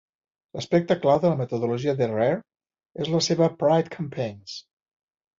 L'aspecte 0.57 0.95
clau 1.01 1.17
de 1.25 1.29
la 1.33 1.37
metodologia 1.41 1.93
de 1.99 2.07
Rare 2.11 2.39
és 3.05 3.11
la 3.17 3.21
seva 3.27 3.49
"Pride 3.59 3.93
Campaign's". 3.97 4.57